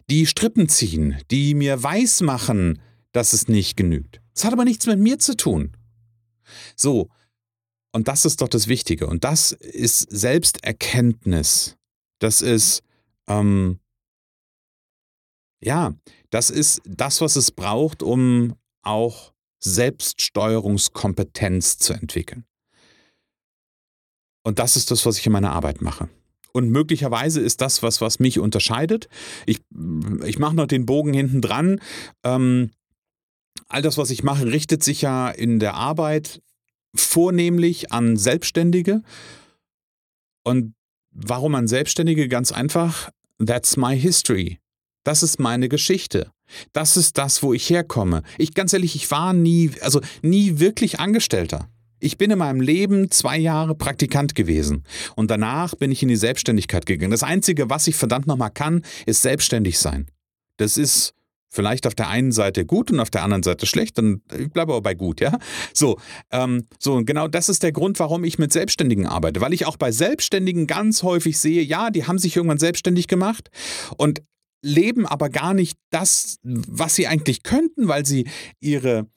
die 0.09 0.25
Strippen 0.25 0.69
ziehen, 0.69 1.17
die 1.29 1.53
mir 1.53 1.83
weismachen, 1.83 2.81
dass 3.11 3.33
es 3.33 3.47
nicht 3.47 3.77
genügt. 3.77 4.21
Das 4.33 4.43
hat 4.43 4.53
aber 4.53 4.65
nichts 4.65 4.87
mit 4.87 4.99
mir 4.99 5.19
zu 5.19 5.37
tun. 5.37 5.77
So, 6.75 7.09
und 7.91 8.07
das 8.07 8.25
ist 8.25 8.41
doch 8.41 8.47
das 8.47 8.67
Wichtige. 8.67 9.07
Und 9.07 9.23
das 9.23 9.51
ist 9.51 9.99
Selbsterkenntnis. 10.09 11.77
Das 12.19 12.41
ist, 12.41 12.81
ähm, 13.27 13.79
ja, 15.61 15.93
das 16.29 16.49
ist 16.49 16.81
das, 16.85 17.21
was 17.21 17.35
es 17.35 17.51
braucht, 17.51 18.03
um 18.03 18.55
auch 18.83 19.33
Selbststeuerungskompetenz 19.59 21.77
zu 21.77 21.93
entwickeln. 21.93 22.45
Und 24.43 24.59
das 24.59 24.75
ist 24.75 24.91
das, 24.91 25.05
was 25.05 25.17
ich 25.17 25.25
in 25.25 25.33
meiner 25.33 25.51
Arbeit 25.51 25.81
mache. 25.81 26.09
Und 26.51 26.69
möglicherweise 26.69 27.41
ist 27.41 27.61
das 27.61 27.83
was, 27.83 28.01
was 28.01 28.19
mich 28.19 28.39
unterscheidet. 28.39 29.07
Ich, 29.45 29.61
ich 30.25 30.39
mache 30.39 30.55
noch 30.55 30.67
den 30.67 30.85
Bogen 30.85 31.13
hinten 31.13 31.41
dran. 31.41 31.79
Ähm, 32.23 32.71
all 33.67 33.81
das, 33.81 33.97
was 33.97 34.09
ich 34.09 34.23
mache, 34.23 34.47
richtet 34.47 34.83
sich 34.83 35.01
ja 35.01 35.29
in 35.29 35.59
der 35.59 35.75
Arbeit 35.75 36.41
vornehmlich 36.95 37.91
an 37.91 38.17
Selbstständige. 38.17 39.03
Und 40.43 40.73
warum 41.11 41.53
an 41.55 41.67
Selbstständige? 41.67 42.27
Ganz 42.27 42.51
einfach, 42.51 43.11
that's 43.43 43.77
my 43.77 43.97
history. 43.97 44.59
Das 45.03 45.21
ist 45.21 45.39
meine 45.39 45.69
Geschichte. 45.69 46.31
Das 46.73 46.97
ist 46.97 47.17
das, 47.17 47.43
wo 47.43 47.53
ich 47.53 47.69
herkomme. 47.69 48.23
Ich 48.37 48.53
ganz 48.53 48.73
ehrlich, 48.73 48.95
ich 48.95 49.09
war 49.11 49.33
nie, 49.33 49.71
also 49.81 50.01
nie 50.21 50.59
wirklich 50.59 50.99
Angestellter. 50.99 51.67
Ich 51.99 52.17
bin 52.17 52.31
in 52.31 52.39
meinem 52.39 52.61
Leben 52.61 53.11
zwei 53.11 53.37
Jahre 53.37 53.75
Praktikant 53.75 54.33
gewesen 54.33 54.83
und 55.15 55.29
danach 55.29 55.75
bin 55.75 55.91
ich 55.91 56.01
in 56.01 56.07
die 56.07 56.15
Selbstständigkeit 56.15 56.85
gegangen. 56.85 57.11
Das 57.11 57.23
Einzige, 57.23 57.69
was 57.69 57.87
ich 57.87 57.95
verdammt 57.95 58.25
nochmal 58.25 58.51
kann, 58.51 58.83
ist 59.05 59.21
selbstständig 59.21 59.79
sein. 59.79 60.07
Das 60.57 60.77
ist 60.77 61.13
vielleicht 61.49 61.87
auf 61.87 61.95
der 61.95 62.07
einen 62.07 62.31
Seite 62.31 62.65
gut 62.65 62.91
und 62.91 62.99
auf 62.99 63.09
der 63.09 63.23
anderen 63.23 63.43
Seite 63.43 63.65
schlecht, 63.65 63.97
dann 63.97 64.21
ich 64.37 64.49
bleibe 64.51 64.71
aber 64.71 64.81
bei 64.81 64.93
gut, 64.93 65.19
ja. 65.19 65.37
So, 65.73 65.99
ähm, 66.31 66.65
so 66.77 67.03
genau 67.03 67.27
das 67.27 67.49
ist 67.49 67.63
der 67.63 67.71
Grund, 67.71 67.99
warum 67.99 68.23
ich 68.23 68.37
mit 68.39 68.53
Selbstständigen 68.53 69.07
arbeite, 69.07 69.41
weil 69.41 69.53
ich 69.53 69.65
auch 69.65 69.75
bei 69.75 69.91
Selbstständigen 69.91 70.67
ganz 70.67 71.03
häufig 71.03 71.39
sehe, 71.39 71.63
ja, 71.63 71.89
die 71.89 72.05
haben 72.05 72.19
sich 72.19 72.35
irgendwann 72.35 72.59
selbstständig 72.59 73.07
gemacht 73.07 73.49
und 73.97 74.21
leben 74.61 75.05
aber 75.05 75.29
gar 75.29 75.53
nicht 75.53 75.77
das, 75.89 76.37
was 76.43 76.95
sie 76.95 77.07
eigentlich 77.07 77.43
könnten, 77.43 77.87
weil 77.87 78.05
sie 78.05 78.27
ihre 78.59 79.07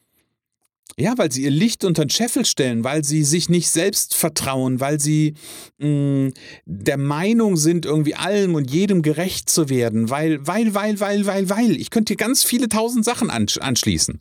ja, 0.99 1.17
weil 1.17 1.33
sie 1.33 1.45
ihr 1.45 1.51
Licht 1.51 1.85
unter 1.85 2.05
den 2.05 2.11
Scheffel 2.11 2.45
stellen, 2.45 2.85
weil 2.85 3.03
sie 3.03 3.25
sich 3.25 3.49
nicht 3.49 3.71
selbst 3.71 4.15
vertrauen, 4.15 4.79
weil 4.81 5.01
sie 5.01 5.35
mh, 5.79 5.89
mm, 5.89 6.33
der 6.67 6.99
Meinung 6.99 7.57
sind, 7.57 7.87
irgendwie 7.87 8.15
allem 8.15 8.55
und 8.55 8.71
jedem 8.71 9.01
gerecht 9.01 9.49
zu 9.49 9.71
werden, 9.71 10.11
weil, 10.11 10.47
weil, 10.47 10.75
weil, 10.75 11.01
weil, 11.01 11.27
weil, 11.27 11.49
weil. 11.49 11.81
Ich 11.81 11.91
könnte 11.91 12.11
hier 12.11 12.19
ganz 12.19 12.45
viele 12.45 12.69
tausend 12.69 13.05
Sachen 13.05 13.31
anschließen. 13.31 14.21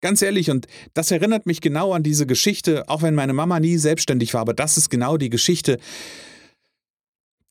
Ganz 0.00 0.22
ehrlich, 0.22 0.50
und 0.50 0.66
das 0.94 1.10
erinnert 1.10 1.46
mich 1.46 1.60
genau 1.60 1.92
an 1.92 2.02
diese 2.02 2.26
Geschichte, 2.26 2.88
auch 2.88 3.02
wenn 3.02 3.14
meine 3.14 3.32
Mama 3.32 3.58
nie 3.60 3.78
selbstständig 3.78 4.34
war, 4.34 4.40
aber 4.40 4.54
das 4.54 4.76
ist 4.78 4.90
genau 4.90 5.16
die 5.16 5.30
Geschichte, 5.30 5.78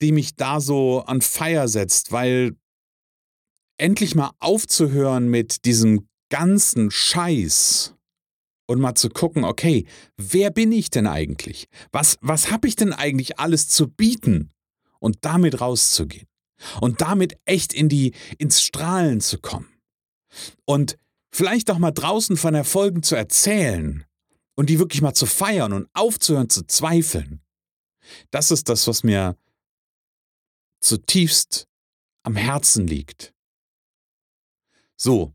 die 0.01 0.11
mich 0.11 0.35
da 0.35 0.61
so 0.61 1.03
an 1.07 1.21
Feier 1.21 1.67
setzt, 1.67 2.11
weil 2.11 2.55
endlich 3.77 4.15
mal 4.15 4.31
aufzuhören 4.39 5.27
mit 5.27 5.65
diesem 5.65 6.07
ganzen 6.29 6.91
Scheiß 6.91 7.95
und 8.67 8.79
mal 8.79 8.95
zu 8.95 9.09
gucken, 9.09 9.43
okay, 9.43 9.85
wer 10.17 10.51
bin 10.51 10.71
ich 10.71 10.89
denn 10.89 11.07
eigentlich? 11.07 11.67
Was, 11.91 12.17
was 12.21 12.51
habe 12.51 12.67
ich 12.67 12.75
denn 12.75 12.93
eigentlich 12.93 13.39
alles 13.39 13.67
zu 13.67 13.87
bieten? 13.87 14.51
Und 14.99 15.17
damit 15.21 15.61
rauszugehen. 15.61 16.27
Und 16.81 17.01
damit 17.01 17.37
echt 17.45 17.71
in 17.71 17.87
die, 17.87 18.13
ins 18.39 18.63
Strahlen 18.63 19.21
zu 19.21 19.37
kommen. 19.37 19.69
Und 20.65 20.97
vielleicht 21.31 21.69
auch 21.69 21.77
mal 21.77 21.91
draußen 21.91 22.35
von 22.35 22.55
Erfolgen 22.55 23.03
zu 23.03 23.15
erzählen. 23.15 24.07
und 24.55 24.71
die 24.71 24.79
wirklich 24.79 25.01
mal 25.01 25.13
zu 25.13 25.27
feiern 25.27 25.71
und 25.71 25.87
aufzuhören 25.93 26.49
zu 26.49 26.65
zweifeln. 26.65 27.41
Das 28.31 28.49
ist 28.49 28.69
das, 28.69 28.87
was 28.87 29.03
mir 29.03 29.37
zutiefst 30.81 31.67
am 32.23 32.35
Herzen 32.35 32.87
liegt. 32.87 33.33
So, 34.97 35.33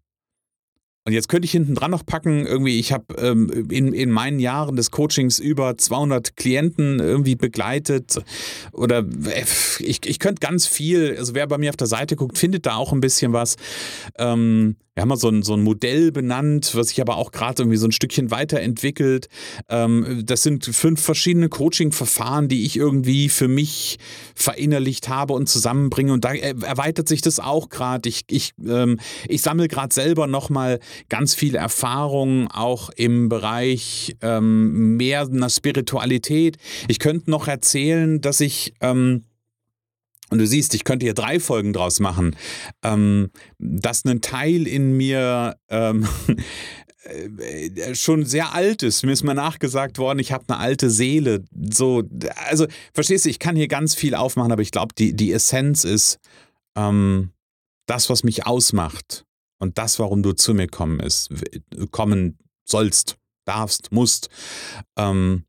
und 1.05 1.13
jetzt 1.13 1.29
könnte 1.29 1.47
ich 1.47 1.51
hinten 1.51 1.75
dran 1.75 1.91
noch 1.91 2.07
packen, 2.07 2.47
irgendwie, 2.47 2.79
ich 2.79 2.93
habe 2.93 3.15
ähm, 3.19 3.67
in, 3.71 3.93
in 3.93 4.11
meinen 4.13 4.39
Jahren 4.39 4.77
des 4.77 4.93
Coachings 4.93 5.41
über 5.41 5.77
200 5.77 6.37
Klienten 6.37 7.01
irgendwie 7.01 7.35
begleitet 7.35 8.23
oder 8.73 8.99
äh, 8.99 9.45
ich, 9.81 10.07
ich 10.07 10.19
könnte 10.21 10.39
ganz 10.39 10.69
viel, 10.69 11.17
also 11.19 11.35
wer 11.35 11.49
bei 11.49 11.59
mir 11.59 11.71
auf 11.71 11.77
der 11.77 11.89
Seite 11.89 12.15
guckt, 12.15 12.39
findet 12.39 12.67
da 12.67 12.77
auch 12.77 12.93
ein 12.93 13.01
bisschen 13.01 13.33
was. 13.33 13.57
Ähm, 14.17 14.77
wir 14.95 15.01
haben 15.01 15.09
mal 15.09 15.17
so 15.17 15.29
ein, 15.29 15.43
so 15.43 15.55
ein 15.55 15.63
Modell 15.63 16.13
benannt, 16.13 16.73
was 16.75 16.89
sich 16.89 17.01
aber 17.01 17.17
auch 17.17 17.33
gerade 17.33 17.63
irgendwie 17.63 17.79
so 17.79 17.87
ein 17.87 17.93
Stückchen 17.93 18.31
weiterentwickelt. 18.31 19.29
Ähm, 19.71 20.23
das 20.27 20.43
sind 20.43 20.67
fünf 20.67 21.01
verschiedene 21.01 21.49
Coaching-Verfahren, 21.49 22.49
die 22.49 22.67
ich 22.67 22.77
irgendwie 22.77 23.31
für 23.31 23.49
mich 23.49 23.99
verinnerlicht 24.35 25.09
habe 25.09 25.33
und 25.33 25.49
zusammenbringe. 25.49 26.13
Und 26.13 26.25
da 26.27 26.35
erweitert 26.35 27.09
sich 27.09 27.23
das 27.23 27.41
auch 27.41 27.71
gerade. 27.71 28.07
Ich, 28.07 28.25
ich, 28.29 28.53
ähm, 28.67 29.01
ich 29.29 29.41
sammle 29.41 29.67
gerade 29.67 29.95
selber 29.95 30.27
nochmal 30.27 30.79
ganz 31.09 31.35
viel 31.35 31.55
Erfahrung, 31.55 32.49
auch 32.49 32.91
im 32.91 33.31
Bereich 33.31 34.15
ähm, 34.21 34.99
mehr 34.99 35.23
einer 35.23 35.49
Spiritualität. 35.49 36.59
Ich 36.89 36.99
könnte 36.99 37.31
noch 37.31 37.49
erzählen, 37.49 38.21
dass 38.21 38.41
ich 38.41 38.75
ähm, 38.83 39.25
und 40.33 40.39
du 40.39 40.47
siehst, 40.47 40.75
ich 40.75 40.85
könnte 40.85 41.05
hier 41.05 41.13
drei 41.13 41.39
Folgen 41.39 41.75
draus 41.75 42.01
machen, 42.01 42.35
ähm, 42.83 43.31
dass 43.59 44.03
ein 44.07 44.23
Teil 44.23 44.67
in 44.67 44.97
mir 44.97 45.59
ähm, 45.69 46.09
äh, 47.05 47.95
schon 47.95 48.25
sehr 48.25 48.55
alt 48.55 48.83
ist. 48.83 49.05
Mir 49.05 49.13
ist 49.13 49.25
mal 49.25 49.35
nachgesagt 49.35 49.99
worden, 49.99 50.21
ich 50.21 50.33
habe 50.33 50.45
eine 50.49 50.59
alte 50.59 50.89
Seele. 50.89 51.45
So, 51.71 52.05
also, 52.49 52.67
verstehst 52.95 53.27
du, 53.27 53.29
ich 53.29 53.41
kann 53.41 53.57
hier 53.57 53.69
ganz 53.69 53.95
viel 53.95 54.15
aufmachen, 54.15 54.53
aber 54.53 54.63
ich 54.63 54.71
glaube, 54.71 54.95
die, 54.97 55.15
die 55.15 55.33
Essenz 55.33 55.85
ist 55.85 56.19
ähm, 56.79 57.33
das, 57.87 58.09
was 58.09 58.25
mich 58.25 58.47
ausmacht 58.47 59.27
und 59.59 59.77
das, 59.77 59.99
warum 59.99 60.23
du 60.23 60.33
zu 60.33 60.55
mir 60.55 60.67
kommen, 60.67 60.99
ist, 60.99 61.29
kommen 61.91 62.39
sollst, 62.65 63.19
darfst, 63.45 63.93
musst, 63.93 64.31
ähm, 64.97 65.45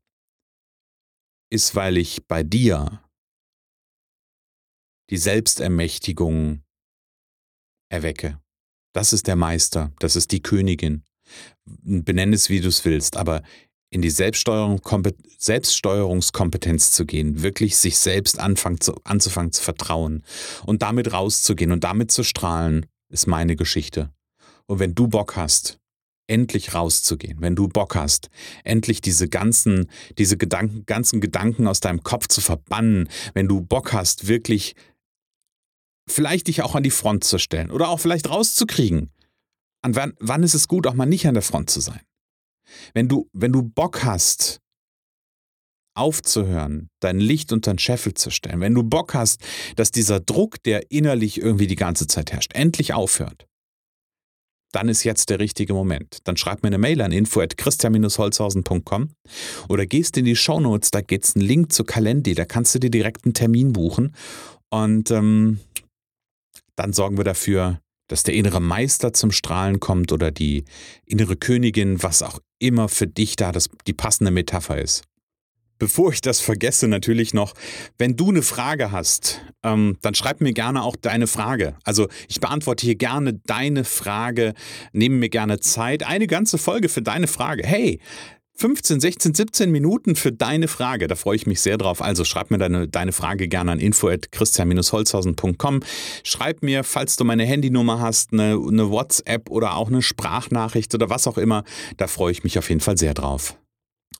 ist, 1.48 1.74
weil 1.74 1.96
ich 1.96 2.26
bei 2.26 2.42
dir 2.42 3.00
die 5.10 5.16
Selbstermächtigung 5.16 6.62
erwecke. 7.90 8.40
Das 8.92 9.12
ist 9.12 9.26
der 9.26 9.36
Meister, 9.36 9.92
das 9.98 10.16
ist 10.16 10.32
die 10.32 10.42
Königin. 10.42 11.02
Benenne 11.64 12.34
es, 12.34 12.48
wie 12.48 12.60
du 12.60 12.68
es 12.68 12.84
willst, 12.84 13.16
aber 13.16 13.42
in 13.90 14.02
die 14.02 14.10
Selbststeuerung, 14.10 14.80
Selbststeuerungskompetenz 15.38 16.90
zu 16.90 17.06
gehen, 17.06 17.42
wirklich 17.42 17.76
sich 17.76 17.98
selbst 17.98 18.38
anfangen 18.38 18.80
zu, 18.80 18.94
anzufangen 19.04 19.52
zu 19.52 19.62
vertrauen 19.62 20.24
und 20.66 20.82
damit 20.82 21.12
rauszugehen 21.12 21.70
und 21.70 21.84
damit 21.84 22.10
zu 22.10 22.24
strahlen, 22.24 22.86
ist 23.08 23.26
meine 23.26 23.56
Geschichte. 23.56 24.12
Und 24.66 24.80
wenn 24.80 24.94
du 24.94 25.08
Bock 25.08 25.36
hast, 25.36 25.78
endlich 26.26 26.74
rauszugehen, 26.74 27.40
wenn 27.40 27.54
du 27.54 27.68
Bock 27.68 27.94
hast, 27.94 28.30
endlich 28.64 29.00
diese 29.00 29.28
ganzen, 29.28 29.90
diese 30.18 30.36
Gedanken, 30.36 30.86
ganzen 30.86 31.20
Gedanken 31.20 31.68
aus 31.68 31.80
deinem 31.80 32.02
Kopf 32.02 32.28
zu 32.28 32.40
verbannen, 32.40 33.08
wenn 33.34 33.46
du 33.46 33.60
Bock 33.60 33.92
hast, 33.92 34.26
wirklich 34.26 34.74
vielleicht 36.08 36.48
dich 36.48 36.62
auch 36.62 36.74
an 36.74 36.82
die 36.82 36.90
Front 36.90 37.24
zu 37.24 37.38
stellen 37.38 37.70
oder 37.70 37.88
auch 37.88 38.00
vielleicht 38.00 38.28
rauszukriegen. 38.28 39.10
An 39.82 39.96
wann, 39.96 40.14
wann 40.18 40.42
ist 40.42 40.54
es 40.54 40.68
gut, 40.68 40.86
auch 40.86 40.94
mal 40.94 41.06
nicht 41.06 41.26
an 41.26 41.34
der 41.34 41.42
Front 41.42 41.70
zu 41.70 41.80
sein? 41.80 42.00
Wenn 42.94 43.08
du, 43.08 43.28
wenn 43.32 43.52
du 43.52 43.62
Bock 43.62 44.04
hast, 44.04 44.60
aufzuhören, 45.96 46.88
dein 47.00 47.20
Licht 47.20 47.52
unter 47.52 47.72
den 47.72 47.78
Scheffel 47.78 48.14
zu 48.14 48.30
stellen, 48.30 48.60
wenn 48.60 48.74
du 48.74 48.82
Bock 48.82 49.14
hast, 49.14 49.40
dass 49.76 49.90
dieser 49.90 50.20
Druck, 50.20 50.62
der 50.64 50.90
innerlich 50.90 51.40
irgendwie 51.40 51.66
die 51.66 51.76
ganze 51.76 52.06
Zeit 52.06 52.32
herrscht, 52.32 52.52
endlich 52.54 52.94
aufhört, 52.94 53.46
dann 54.72 54.88
ist 54.88 55.04
jetzt 55.04 55.30
der 55.30 55.38
richtige 55.38 55.72
Moment. 55.72 56.18
Dann 56.24 56.36
schreib 56.36 56.64
mir 56.64 56.68
eine 56.68 56.78
Mail 56.78 57.00
an 57.00 57.12
info.christian-holzhausen.com 57.12 59.10
oder 59.68 59.86
gehst 59.86 60.16
in 60.16 60.24
die 60.24 60.34
Shownotes, 60.34 60.90
da 60.90 61.00
gibt 61.00 61.24
es 61.24 61.36
einen 61.36 61.44
Link 61.44 61.72
zu 61.72 61.84
Kalendi, 61.84 62.34
da 62.34 62.44
kannst 62.44 62.74
du 62.74 62.80
dir 62.80 62.90
direkt 62.90 63.24
einen 63.24 63.34
Termin 63.34 63.72
buchen 63.72 64.16
und 64.70 65.12
ähm, 65.12 65.60
dann 66.76 66.92
sorgen 66.92 67.16
wir 67.16 67.24
dafür, 67.24 67.80
dass 68.08 68.22
der 68.22 68.34
innere 68.34 68.60
Meister 68.60 69.12
zum 69.12 69.32
Strahlen 69.32 69.80
kommt 69.80 70.12
oder 70.12 70.30
die 70.30 70.64
innere 71.06 71.36
Königin, 71.36 72.02
was 72.02 72.22
auch 72.22 72.38
immer 72.58 72.88
für 72.88 73.06
dich 73.06 73.36
da 73.36 73.52
das, 73.52 73.68
die 73.86 73.92
passende 73.92 74.30
Metapher 74.30 74.80
ist. 74.80 75.04
Bevor 75.78 76.12
ich 76.12 76.20
das 76.20 76.40
vergesse, 76.40 76.86
natürlich 76.86 77.34
noch, 77.34 77.52
wenn 77.98 78.16
du 78.16 78.30
eine 78.30 78.42
Frage 78.42 78.92
hast, 78.92 79.40
ähm, 79.64 79.98
dann 80.02 80.14
schreib 80.14 80.40
mir 80.40 80.52
gerne 80.52 80.82
auch 80.82 80.94
deine 80.94 81.26
Frage. 81.26 81.76
Also 81.82 82.08
ich 82.28 82.38
beantworte 82.38 82.86
hier 82.86 82.94
gerne 82.94 83.34
deine 83.34 83.84
Frage, 83.84 84.54
nehme 84.92 85.16
mir 85.16 85.28
gerne 85.30 85.58
Zeit, 85.58 86.04
eine 86.04 86.28
ganze 86.28 86.58
Folge 86.58 86.88
für 86.88 87.02
deine 87.02 87.26
Frage. 87.26 87.66
Hey, 87.66 88.00
15, 88.56 89.00
16, 89.00 89.34
17 89.34 89.70
Minuten 89.70 90.14
für 90.14 90.30
deine 90.30 90.68
Frage. 90.68 91.08
Da 91.08 91.16
freue 91.16 91.36
ich 91.36 91.46
mich 91.46 91.60
sehr 91.60 91.76
drauf. 91.76 92.00
Also 92.00 92.24
schreib 92.24 92.50
mir 92.50 92.58
deine, 92.58 92.86
deine 92.86 93.12
Frage 93.12 93.48
gerne 93.48 93.72
an 93.72 93.80
info.christian-holzhausen.com. 93.80 95.80
Schreib 96.22 96.62
mir, 96.62 96.84
falls 96.84 97.16
du 97.16 97.24
meine 97.24 97.44
Handynummer 97.44 98.00
hast, 98.00 98.32
eine, 98.32 98.52
eine 98.52 98.90
WhatsApp 98.90 99.50
oder 99.50 99.74
auch 99.74 99.88
eine 99.88 100.02
Sprachnachricht 100.02 100.94
oder 100.94 101.10
was 101.10 101.26
auch 101.26 101.36
immer. 101.36 101.64
Da 101.96 102.06
freue 102.06 102.30
ich 102.30 102.44
mich 102.44 102.58
auf 102.58 102.68
jeden 102.68 102.80
Fall 102.80 102.96
sehr 102.96 103.14
drauf. 103.14 103.56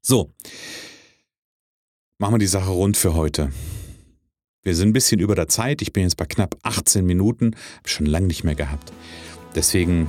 So, 0.02 0.32
machen 2.18 2.34
wir 2.34 2.38
die 2.38 2.46
Sache 2.46 2.70
rund 2.70 2.96
für 2.96 3.14
heute. 3.14 3.52
Wir 4.64 4.74
sind 4.74 4.88
ein 4.88 4.94
bisschen 4.94 5.20
über 5.20 5.34
der 5.34 5.46
Zeit. 5.46 5.82
Ich 5.82 5.92
bin 5.92 6.02
jetzt 6.02 6.16
bei 6.16 6.24
knapp 6.24 6.56
18 6.62 7.06
Minuten. 7.06 7.54
Habe 7.76 7.88
schon 7.88 8.06
lange 8.06 8.26
nicht 8.26 8.42
mehr 8.42 8.54
gehabt. 8.54 8.92
Deswegen, 9.54 10.08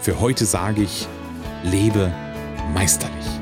für 0.00 0.20
heute 0.20 0.44
sage 0.44 0.82
ich, 0.82 1.06
lebe 1.64 2.12
meisterlich. 2.74 3.41